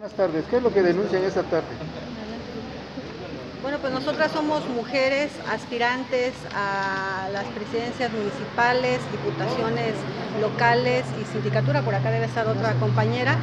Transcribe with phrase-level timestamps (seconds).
[0.00, 1.66] Buenas tardes, ¿qué es lo que denuncian esta tarde?
[3.60, 9.92] Bueno, pues nosotras somos mujeres aspirantes a las presidencias municipales, diputaciones
[10.40, 13.36] locales y sindicatura, por acá debe estar otra compañera.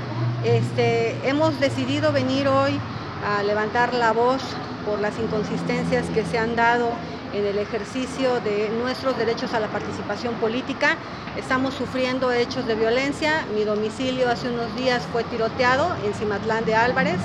[0.44, 2.80] Este, hemos decidido venir hoy
[3.24, 4.42] a levantar la voz
[4.84, 6.90] por las inconsistencias que se han dado
[7.38, 10.98] en el ejercicio de nuestros derechos a la participación política.
[11.38, 13.46] Estamos sufriendo hechos de violencia.
[13.54, 17.20] Mi domicilio hace unos días fue tiroteado en Cimatlán de Álvarez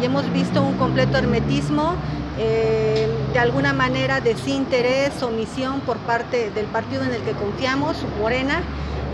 [0.00, 1.96] y hemos visto un completo hermetismo,
[2.38, 8.62] eh, de alguna manera desinterés, omisión por parte del partido en el que confiamos, Morena,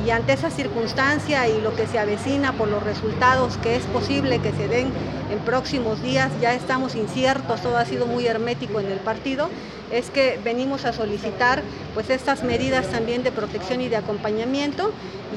[0.04, 4.40] y ante esa circunstancia y lo que se avecina por los resultados que es posible
[4.40, 4.92] que se den
[5.30, 9.48] en próximos días, ya estamos inciertos, todo ha sido muy hermético en el partido,
[9.90, 11.62] es que venimos a solicitar
[11.94, 14.92] pues estas medidas también de protección y de acompañamiento.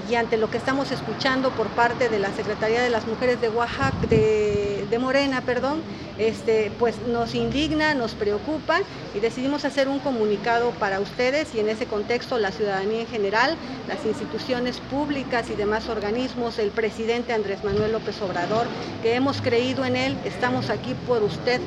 [0.10, 3.50] Y ante lo que estamos escuchando por parte de la Secretaría de las Mujeres de
[3.50, 5.82] Oaxaca, de, de Morena, perdón,
[6.18, 8.80] este, pues nos indigna, nos preocupa
[9.14, 13.56] y decidimos hacer un comunicado para ustedes y en ese contexto la ciudadanía en general,
[13.88, 18.68] las instituciones públicas y demás organismos, el presidente Andrés Manuel López Obrador,
[19.02, 21.62] que hemos creído en él, estamos aquí por usted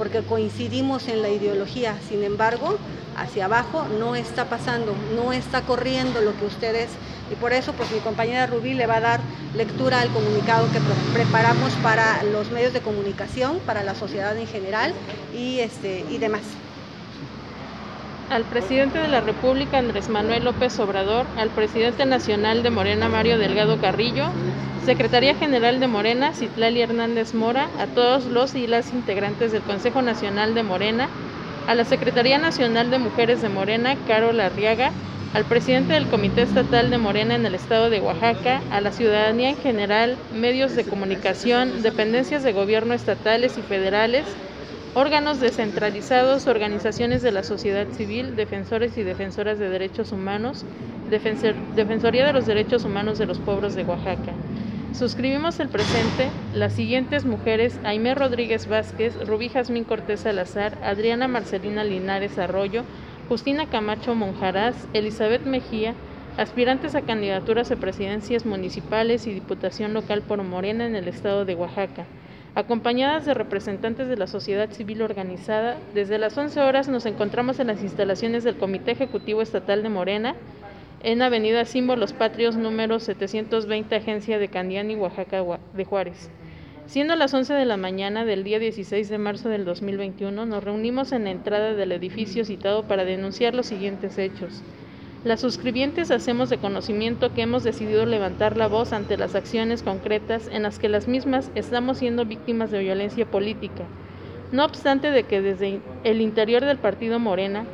[0.00, 2.78] porque coincidimos en la ideología, sin embargo,
[3.16, 6.88] hacia abajo no está pasando, no está corriendo lo que ustedes,
[7.30, 9.20] y por eso pues mi compañera Rubí le va a dar
[9.54, 10.80] lectura al comunicado que
[11.12, 14.92] preparamos para los medios de comunicación, para la sociedad en general
[15.36, 16.42] y, este, y demás.
[18.30, 23.38] Al presidente de la República, Andrés Manuel López Obrador, al presidente nacional de Morena, Mario
[23.38, 24.26] Delgado Carrillo,
[24.86, 30.00] Secretaría General de Morena, Citlali Hernández Mora, a todos los y las integrantes del Consejo
[30.00, 31.08] Nacional de Morena,
[31.70, 34.90] a la Secretaría Nacional de Mujeres de Morena, Carol Arriaga,
[35.32, 39.50] al presidente del Comité Estatal de Morena en el estado de Oaxaca, a la ciudadanía
[39.50, 44.24] en general, medios de comunicación, dependencias de gobierno estatales y federales,
[44.94, 50.64] órganos descentralizados, organizaciones de la sociedad civil, defensores y defensoras de derechos humanos,
[51.08, 54.32] Defensoría de los Derechos Humanos de los Pueblos de Oaxaca.
[54.92, 61.84] Suscribimos el presente las siguientes mujeres, Aimé Rodríguez Vázquez, Rubí Jazmín Cortés Salazar, Adriana Marcelina
[61.84, 62.82] Linares Arroyo,
[63.28, 65.94] Justina Camacho Monjaraz, Elizabeth Mejía,
[66.36, 71.54] aspirantes a candidaturas a presidencias municipales y diputación local por Morena en el estado de
[71.54, 72.04] Oaxaca.
[72.56, 77.68] Acompañadas de representantes de la sociedad civil organizada, desde las 11 horas nos encontramos en
[77.68, 80.34] las instalaciones del Comité Ejecutivo Estatal de Morena,
[81.02, 86.30] en Avenida Símbolos Patrios número 720, Agencia de Candiani, Oaxaca de Juárez.
[86.86, 91.12] Siendo las 11 de la mañana del día 16 de marzo del 2021, nos reunimos
[91.12, 94.60] en la entrada del edificio citado para denunciar los siguientes hechos.
[95.24, 100.48] Las suscribientes hacemos de conocimiento que hemos decidido levantar la voz ante las acciones concretas
[100.52, 103.84] en las que las mismas estamos siendo víctimas de violencia política.
[104.52, 107.64] No obstante de que desde el interior del partido Morena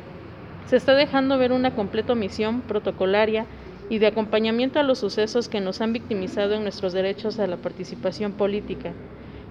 [0.67, 3.45] se está dejando ver una completa omisión protocolaria
[3.89, 7.55] y de acompañamiento a los sucesos que nos han victimizado en nuestros derechos a la
[7.55, 8.91] participación política,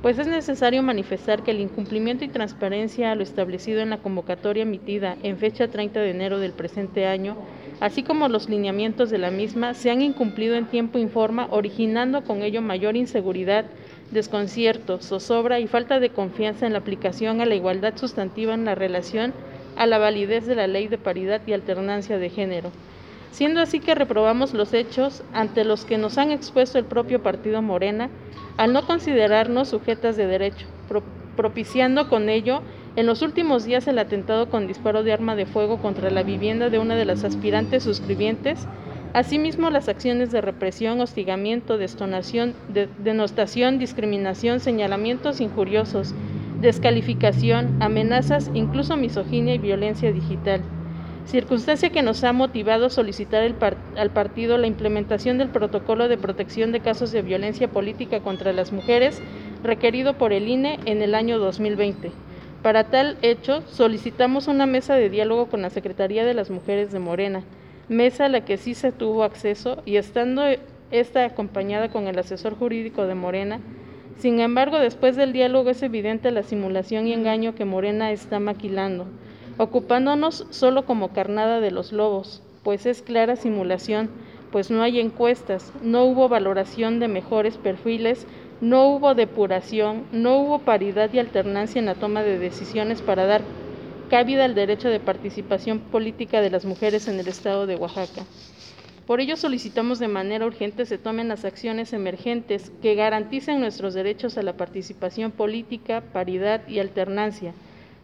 [0.03, 4.65] pues es necesario manifestar que el incumplimiento y transparencia a lo establecido en la convocatoria
[4.65, 7.34] emitida en fecha 30 de enero del presente año,
[7.81, 12.25] así como los lineamientos de la misma, se han incumplido en tiempo y forma, originando
[12.25, 13.65] con ello mayor inseguridad,
[14.10, 18.75] desconcierto, zozobra y falta de confianza en la aplicación a la igualdad sustantiva en la
[18.75, 19.32] relación
[19.76, 22.72] a la validez de la ley de paridad y alternancia de género,
[23.31, 27.62] siendo así que reprobamos los hechos ante los que nos han expuesto el propio partido
[27.62, 28.10] Morena
[28.56, 30.66] al no considerarnos sujetas de derecho,
[31.37, 32.62] propiciando con ello
[32.97, 36.70] en los últimos días el atentado con disparo de arma de fuego contra la vivienda
[36.70, 38.66] de una de las aspirantes suscribientes,
[39.12, 42.54] asimismo las acciones de represión, hostigamiento, destonación,
[42.98, 46.14] denostación, discriminación, señalamientos injuriosos,
[46.66, 50.62] descalificación, amenazas, incluso misoginia y violencia digital.
[51.25, 53.44] Circunstancia que nos ha motivado a solicitar
[53.97, 58.72] al partido la implementación del protocolo de protección de casos de violencia política contra las
[58.72, 59.22] mujeres
[59.62, 62.11] requerido por el INE en el año 2020.
[62.62, 66.99] Para tal hecho, solicitamos una mesa de diálogo con la Secretaría de las Mujeres de
[66.99, 67.44] Morena,
[67.88, 70.43] mesa a la que sí se tuvo acceso y estando
[70.91, 73.61] esta acompañada con el asesor jurídico de Morena,
[74.19, 79.07] sin embargo, después del diálogo es evidente la simulación y engaño que Morena está maquilando,
[79.59, 84.09] ocupándonos solo como carnada de los lobos, pues es clara simulación,
[84.51, 88.27] pues no hay encuestas, no hubo valoración de mejores perfiles,
[88.63, 93.43] no hubo depuración, no hubo paridad y alternancia en la toma de decisiones para dar
[94.09, 98.25] cabida al derecho de participación política de las mujeres en el estado de Oaxaca.
[99.06, 104.37] Por ello solicitamos de manera urgente se tomen las acciones emergentes que garanticen nuestros derechos
[104.37, 107.55] a la participación política, paridad y alternancia,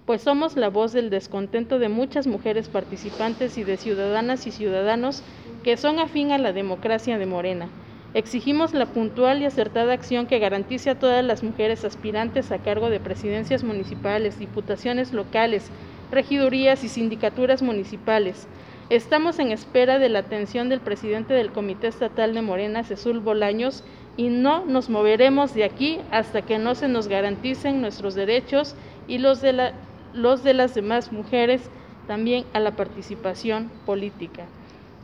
[0.06, 5.24] pues somos la voz del descontento de muchas mujeres participantes y de ciudadanas y ciudadanos
[5.64, 7.68] que son afín a la democracia de Morena.
[8.14, 12.90] Exigimos la puntual y acertada acción que garantice a todas las mujeres aspirantes a cargo
[12.90, 15.68] de presidencias municipales, diputaciones locales,
[16.12, 18.46] regidurías y sindicaturas municipales,
[18.92, 23.84] Estamos en espera de la atención del presidente del Comité Estatal de Morena, Cecil Bolaños,
[24.18, 28.74] y no nos moveremos de aquí hasta que no se nos garanticen nuestros derechos
[29.08, 29.72] y los de, la,
[30.12, 31.62] los de las demás mujeres
[32.06, 34.44] también a la participación política.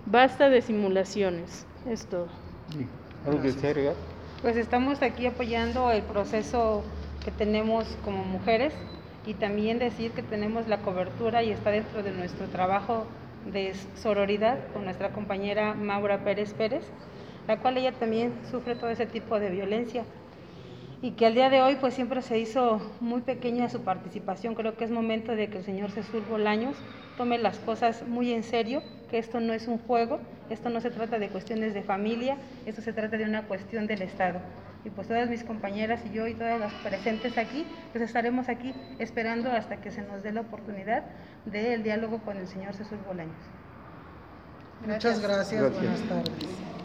[0.04, 1.64] Basta de simulaciones.
[1.88, 2.28] Es todo.
[3.26, 3.94] ¿Algo que agregar?
[4.42, 6.82] Pues estamos aquí apoyando el proceso
[7.24, 8.74] que tenemos como mujeres
[9.24, 13.06] y también decir que tenemos la cobertura y está dentro de nuestro trabajo
[13.46, 16.84] de sororidad con nuestra compañera Maura Pérez Pérez,
[17.46, 20.04] la cual ella también sufre todo ese tipo de violencia
[21.00, 24.54] y que al día de hoy pues siempre se hizo muy pequeña su participación.
[24.54, 26.76] Creo que es momento de que el señor César Bolaños
[27.16, 30.18] tome las cosas muy en serio, que esto no es un juego,
[30.50, 32.36] esto no se trata de cuestiones de familia,
[32.66, 34.40] esto se trata de una cuestión del Estado.
[34.84, 38.74] Y pues todas mis compañeras y yo y todas las presentes aquí, pues estaremos aquí
[38.98, 41.04] esperando hasta que se nos dé la oportunidad
[41.44, 43.34] del diálogo con el señor César Bolaños.
[44.86, 45.82] Muchas gracias, Gracias.
[45.82, 46.77] buenas tardes.